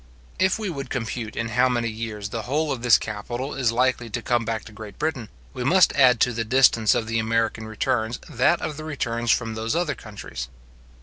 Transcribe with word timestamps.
If 0.39 0.57
we 0.57 0.67
would 0.67 0.89
compute 0.89 1.35
in 1.35 1.49
how 1.49 1.69
many 1.69 1.87
years 1.87 2.29
the 2.29 2.41
whole 2.41 2.71
of 2.71 2.81
this 2.81 2.97
capital 2.97 3.53
is 3.53 3.71
likely 3.71 4.09
to 4.09 4.21
come 4.23 4.43
back 4.43 4.65
to 4.65 4.71
Great 4.71 4.97
Britain, 4.97 5.29
we 5.53 5.63
must 5.63 5.93
add 5.93 6.19
to 6.21 6.33
the 6.33 6.43
distance 6.43 6.95
of 6.95 7.05
the 7.05 7.19
American 7.19 7.67
returns 7.67 8.17
that 8.27 8.59
of 8.63 8.77
the 8.77 8.83
returns 8.83 9.29
from 9.29 9.53
those 9.53 9.75
other 9.75 9.93
countries. 9.93 10.47